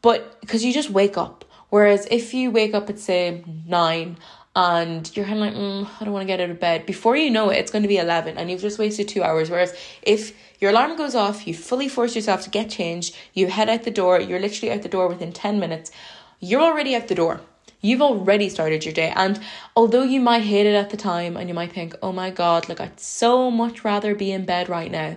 But 0.00 0.40
because 0.40 0.64
you 0.64 0.72
just 0.72 0.90
wake 0.90 1.16
up. 1.16 1.44
Whereas 1.68 2.08
if 2.10 2.34
you 2.34 2.50
wake 2.50 2.74
up 2.74 2.90
at 2.90 2.98
say 2.98 3.44
nine 3.66 4.18
and 4.54 5.14
you're 5.16 5.24
kind 5.24 5.38
of 5.38 5.46
like, 5.46 5.54
mm, 5.54 5.88
I 6.00 6.04
don't 6.04 6.12
want 6.12 6.24
to 6.24 6.26
get 6.26 6.40
out 6.40 6.50
of 6.50 6.60
bed. 6.60 6.84
Before 6.84 7.16
you 7.16 7.30
know 7.30 7.48
it, 7.50 7.56
it's 7.56 7.70
going 7.70 7.82
to 7.82 7.88
be 7.88 7.96
11 7.96 8.36
and 8.36 8.50
you've 8.50 8.60
just 8.60 8.78
wasted 8.78 9.08
two 9.08 9.22
hours. 9.22 9.48
Whereas 9.48 9.74
if 10.02 10.36
your 10.60 10.70
alarm 10.70 10.96
goes 10.96 11.14
off, 11.14 11.46
you 11.46 11.54
fully 11.54 11.88
force 11.88 12.14
yourself 12.14 12.42
to 12.42 12.50
get 12.50 12.68
changed, 12.68 13.16
you 13.32 13.46
head 13.46 13.70
out 13.70 13.84
the 13.84 13.90
door, 13.90 14.20
you're 14.20 14.40
literally 14.40 14.72
out 14.72 14.82
the 14.82 14.88
door 14.88 15.08
within 15.08 15.32
10 15.32 15.58
minutes, 15.58 15.90
you're 16.38 16.60
already 16.60 16.94
out 16.94 17.08
the 17.08 17.14
door. 17.14 17.40
You've 17.80 18.02
already 18.02 18.48
started 18.48 18.84
your 18.84 18.94
day. 18.94 19.12
And 19.16 19.40
although 19.74 20.04
you 20.04 20.20
might 20.20 20.42
hate 20.42 20.66
it 20.66 20.74
at 20.74 20.90
the 20.90 20.96
time 20.96 21.36
and 21.36 21.48
you 21.48 21.54
might 21.54 21.72
think, 21.72 21.96
oh 22.02 22.12
my 22.12 22.30
God, 22.30 22.68
like 22.68 22.80
I'd 22.80 23.00
so 23.00 23.50
much 23.50 23.84
rather 23.84 24.14
be 24.14 24.30
in 24.30 24.44
bed 24.44 24.68
right 24.68 24.90
now. 24.90 25.16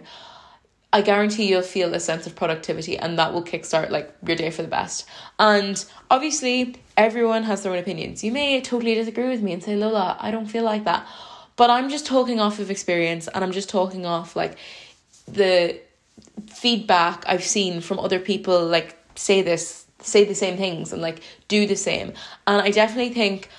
I 0.92 1.02
guarantee 1.02 1.50
you'll 1.50 1.62
feel 1.62 1.94
a 1.94 2.00
sense 2.00 2.26
of 2.26 2.36
productivity 2.36 2.98
and 2.98 3.20
that 3.20 3.34
will 3.34 3.44
kickstart 3.44 3.90
like 3.90 4.16
your 4.26 4.38
day 4.38 4.50
for 4.50 4.62
the 4.62 4.70
best. 4.70 5.06
And 5.38 5.84
obviously, 6.10 6.78
everyone 6.98 7.44
has 7.44 7.64
their 7.64 7.72
own 7.72 7.80
opinions. 7.80 8.24
You 8.24 8.32
may 8.32 8.62
totally 8.62 8.96
disagree 8.96 9.30
with 9.30 9.42
me 9.42 9.54
and 9.54 9.64
say, 9.64 9.76
Lola, 9.76 10.18
I 10.20 10.32
don't 10.32 10.46
feel 10.46 10.64
like 10.64 10.86
that. 10.86 11.08
But 11.56 11.70
I'm 11.70 11.90
just 11.90 12.06
talking 12.06 12.40
off 12.40 12.60
of 12.60 12.70
experience 12.70 13.28
and 13.28 13.44
I'm 13.44 13.52
just 13.52 13.70
talking 13.70 14.06
off 14.06 14.36
like 14.36 14.58
the 15.28 15.80
feedback 16.48 17.24
I've 17.28 17.44
seen 17.44 17.82
from 17.82 18.00
other 18.00 18.20
people 18.20 18.66
like 18.66 18.98
say 19.16 19.42
this, 19.42 19.86
say 20.02 20.26
the 20.26 20.36
same 20.36 20.58
things 20.58 20.92
and 20.92 21.02
like 21.02 21.22
do 21.48 21.66
the 21.66 21.76
same. 21.76 22.14
And 22.46 22.62
I 22.62 22.72
definitely 22.72 23.14
think 23.14 23.50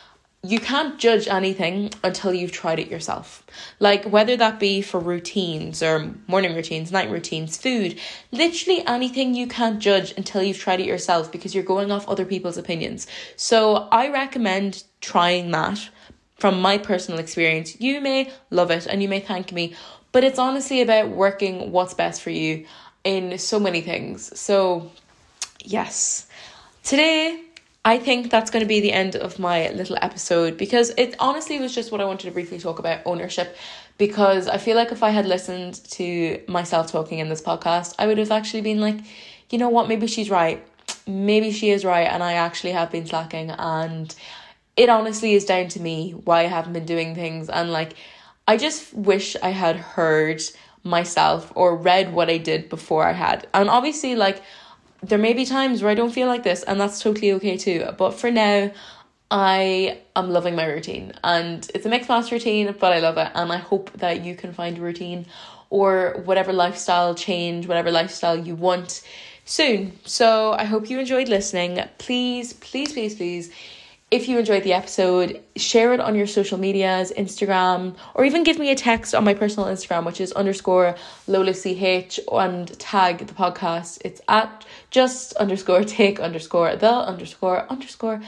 you 0.43 0.61
can't 0.61 0.99
judge 0.99 1.27
anything 1.27 1.91
until 2.05 2.33
you've 2.33 2.53
tried 2.53 2.79
it 2.79 2.89
yourself. 2.89 3.45
Like 3.81 4.05
whether 4.05 4.37
that 4.37 4.61
be 4.61 4.81
for 4.81 5.01
routines 5.01 5.83
or 5.83 6.15
morning 6.29 6.55
routines, 6.55 6.93
night 6.93 7.11
routines, 7.11 7.57
food, 7.57 7.99
literally 8.31 8.87
anything 8.87 9.35
you 9.35 9.47
can't 9.49 9.81
judge 9.81 10.13
until 10.17 10.43
you've 10.43 10.59
tried 10.59 10.81
it 10.81 10.87
yourself 10.87 11.33
because 11.33 11.55
you're 11.55 11.65
going 11.65 11.91
off 11.91 12.09
other 12.09 12.25
people's 12.25 12.59
opinions. 12.59 13.07
So 13.35 13.89
I 13.91 14.09
recommend 14.09 14.85
trying 15.01 15.51
that 15.51 15.89
from 16.37 16.61
my 16.61 16.79
personal 16.79 17.19
experience. 17.19 17.81
You 17.81 18.01
may 18.01 18.31
love 18.51 18.71
it 18.71 18.87
and 18.87 19.03
you 19.03 19.09
may 19.09 19.21
thank 19.21 19.53
me, 19.53 19.75
but 20.13 20.23
it's 20.23 20.39
honestly 20.39 20.81
about 20.81 21.09
working 21.09 21.73
what's 21.73 21.95
best 21.95 22.23
for 22.23 22.31
you 22.31 22.67
in 23.05 23.39
so 23.39 23.59
many 23.59 23.81
things. 23.81 24.39
So, 24.39 24.91
yes. 25.65 26.27
Today 26.83 27.46
I 27.87 27.99
think 27.99 28.33
that's 28.33 28.51
going 28.51 28.65
to 28.65 28.69
be 28.69 28.81
the 28.81 28.93
end 28.93 29.15
of 29.15 29.39
my 29.39 29.71
little 29.71 29.97
episode 30.03 30.57
because 30.57 30.91
it 30.99 31.15
honestly 31.21 31.61
was 31.61 31.73
just 31.73 31.93
what 31.93 32.01
I 32.01 32.05
wanted 32.05 32.27
to 32.27 32.33
briefly 32.33 32.59
talk 32.59 32.81
about 32.81 33.01
ownership. 33.07 33.57
Because 33.97 34.49
I 34.49 34.59
feel 34.59 34.75
like 34.75 34.91
if 34.91 35.05
I 35.05 35.11
had 35.11 35.25
listened 35.25 35.77
to 35.93 36.43
myself 36.49 36.91
talking 36.91 37.21
in 37.21 37.29
this 37.29 37.41
podcast, 37.41 37.95
I 37.97 38.09
would 38.09 38.19
have 38.19 38.33
actually 38.33 38.63
been 38.63 38.81
like, 38.81 38.97
you 39.51 39.59
know 39.59 39.69
what, 39.69 39.87
maybe 39.87 40.09
she's 40.09 40.29
right. 40.29 40.67
Maybe 41.07 41.53
she 41.53 41.71
is 41.71 41.85
right, 41.85 42.09
and 42.09 42.25
I 42.25 42.33
actually 42.33 42.73
have 42.73 42.91
been 42.91 43.07
slacking. 43.07 43.51
And 43.51 44.13
it 44.77 44.89
honestly 44.89 45.35
is 45.35 45.45
down 45.45 45.69
to 45.69 45.81
me 45.81 46.11
why 46.11 46.41
I 46.41 46.49
haven't 46.49 46.73
been 46.73 46.87
doing 46.87 47.15
things. 47.15 47.49
And 47.49 47.71
like, 47.71 47.95
I 48.49 48.57
just 48.57 48.95
wish 48.95 49.37
I 49.45 49.51
had 49.51 49.77
heard 49.77 50.43
myself 50.83 51.53
or 51.55 51.77
read 51.77 52.13
what 52.13 52.31
I 52.31 52.39
did 52.39 52.69
before 52.69 53.05
I 53.05 53.13
had. 53.13 53.47
And 53.55 53.71
obviously, 53.71 54.17
like, 54.17 54.43
there 55.03 55.19
may 55.19 55.33
be 55.33 55.45
times 55.45 55.83
where 55.83 55.91
I 55.91 55.95
don't 55.95 56.13
feel 56.13 56.27
like 56.27 56.43
this, 56.43 56.63
and 56.63 56.81
that's 56.81 57.01
totally 57.01 57.33
okay 57.33 57.57
too. 57.57 57.89
But 57.99 58.13
for 58.13 58.31
now, 58.31 58.73
I 59.31 59.99
am 60.15 60.31
loving 60.31 60.55
my 60.55 60.67
routine, 60.67 61.13
and 61.25 61.69
it's 61.75 61.87
a 61.87 61.89
mixed 61.89 62.09
master 62.09 62.37
routine, 62.37 62.75
but 62.79 62.93
I 62.93 63.01
love 63.01 63.19
it, 63.19 63.31
and 63.35 63.53
I 63.53 63.59
hope 63.59 63.93
that 63.95 64.25
you 64.25 64.35
can 64.37 64.53
find 64.53 64.79
a 64.79 64.81
routine 64.81 65.27
or 65.69 66.23
whatever 66.25 66.53
lifestyle 66.53 67.15
change, 67.15 67.67
whatever 67.67 67.91
lifestyle 67.91 68.37
you 68.37 68.55
want 68.55 69.03
soon. 69.45 69.93
So 70.05 70.53
I 70.53 70.65
hope 70.65 70.89
you 70.89 71.01
enjoyed 71.01 71.29
listening. 71.29 71.81
Please, 71.99 72.53
please, 72.53 72.93
please, 72.93 73.17
please 73.17 73.53
if 74.09 74.29
you 74.29 74.39
enjoyed 74.39 74.63
the 74.63 74.73
episode, 74.73 75.43
share 75.57 75.93
it 75.93 75.99
on 75.99 76.15
your 76.15 76.29
social 76.29 76.59
medias, 76.59 77.13
Instagram, 77.19 77.97
or 78.15 78.25
even 78.25 78.45
give 78.45 78.57
me 78.57 78.71
a 78.71 78.77
text 78.77 79.17
on 79.17 79.25
my 79.25 79.35
personal 79.35 79.69
Instagram, 79.69 80.07
which 80.07 80.21
is 80.21 80.31
underscore 80.33 80.95
Lola 81.27 81.53
CH, 81.53 82.21
and 82.31 82.79
tag 82.79 83.27
the 83.27 83.35
podcast. 83.35 83.99
It's 84.05 84.21
at 84.29 84.65
just 84.91 85.33
underscore 85.35 85.83
take 85.83 86.21
underscore 86.21 86.77
the 86.77 86.93
underscore 86.93 87.67
underscore 87.69 88.21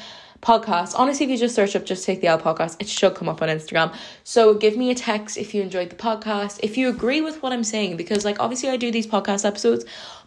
podcast. 0.42 0.94
Honestly, 0.96 1.26
if 1.26 1.30
you 1.30 1.36
just 1.36 1.54
search 1.54 1.76
up 1.76 1.84
Just 1.84 2.04
Take 2.04 2.22
the 2.22 2.26
L 2.26 2.40
podcast, 2.40 2.76
it 2.80 2.88
should 2.88 3.14
come 3.14 3.28
up 3.28 3.40
on 3.40 3.48
Instagram. 3.48 3.94
So 4.24 4.54
give 4.54 4.76
me 4.76 4.90
a 4.90 4.96
text 4.96 5.38
if 5.38 5.54
you 5.54 5.62
enjoyed 5.62 5.90
the 5.90 5.96
podcast, 5.96 6.58
if 6.62 6.76
you 6.76 6.88
agree 6.88 7.20
with 7.20 7.40
what 7.40 7.52
I'm 7.52 7.64
saying, 7.64 7.96
because 7.96 8.24
like 8.24 8.40
obviously 8.40 8.68
I 8.68 8.76
do 8.76 8.90
these 8.90 9.06
podcast 9.06 9.44
episodes, 9.44 9.84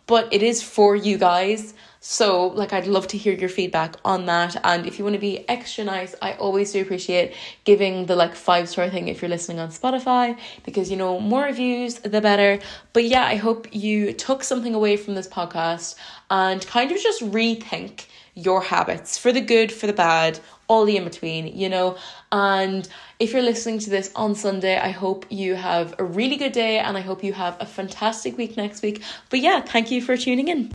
but 0.08 0.31
it 0.34 0.43
is 0.43 0.63
for 0.63 0.96
you 0.96 1.17
guys 1.17 1.74
So, 2.03 2.48
like, 2.48 2.74
I'd 2.74 2.88
love 2.88 3.08
to 3.10 3.17
hear 3.17 3.34
your 3.34 3.48
feedback 3.48 3.96
on 4.03 4.25
that. 4.25 4.60
And 4.63 4.88
if 4.88 4.98
you 4.98 5.05
want 5.05 5.13
to 5.13 5.22
be 5.22 5.48
extra 5.48 5.84
nice, 5.84 6.15
I 6.20 6.34
always 6.34 6.74
do 6.74 6.81
appreciate 6.81 7.36
giving 7.63 8.08
the 8.08 8.15
like 8.15 8.34
five 8.34 8.67
star 8.70 8.89
thing 8.89 9.08
if 9.08 9.22
you're 9.22 9.29
listening 9.29 9.60
on 9.60 9.70
Spotify 9.70 10.36
because 10.65 10.89
you 10.89 10.98
know, 10.98 11.20
more 11.20 11.43
reviews, 11.43 12.00
the 12.00 12.20
better. 12.20 12.58
But 12.93 13.05
yeah, 13.05 13.25
I 13.25 13.36
hope 13.36 13.67
you 13.72 14.13
took 14.13 14.43
something 14.43 14.74
away 14.74 14.98
from 14.98 15.13
this 15.13 15.27
podcast 15.27 15.93
and 16.31 16.65
kind 16.65 16.91
of 16.91 16.98
just 16.98 17.22
rethink 17.22 18.05
your 18.34 18.62
habits 18.62 19.20
for 19.20 19.31
the 19.31 19.41
good, 19.41 19.72
for 19.72 19.86
the 19.86 19.93
bad, 19.93 20.39
all 20.67 20.86
the 20.86 20.98
in 20.98 21.03
between, 21.03 21.55
you 21.55 21.70
know. 21.70 21.98
And 22.31 22.88
if 23.20 23.31
you're 23.31 23.43
listening 23.43 23.77
to 23.79 23.91
this 23.91 24.12
on 24.15 24.34
Sunday, 24.34 24.77
I 24.79 24.89
hope 24.89 25.27
you 25.29 25.53
have 25.53 25.93
a 26.00 26.03
really 26.03 26.38
good 26.38 26.53
day 26.53 26.79
and 26.79 26.98
I 26.98 27.01
hope 27.01 27.24
you 27.24 27.34
have 27.34 27.58
a 27.60 27.65
fantastic 27.65 28.38
week 28.38 28.58
next 28.58 28.81
week. 28.81 29.03
But 29.29 29.41
yeah, 29.41 29.62
thank 29.62 29.91
you 29.91 30.01
for 30.01 30.17
tuning 30.17 30.48
in. 30.48 30.70